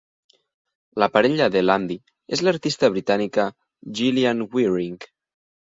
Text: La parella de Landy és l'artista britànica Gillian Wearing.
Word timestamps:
La 1.03 1.09
parella 1.17 1.49
de 1.57 1.61
Landy 1.65 1.99
és 2.39 2.43
l'artista 2.47 2.91
britànica 2.97 3.47
Gillian 4.03 4.45
Wearing. 4.59 5.01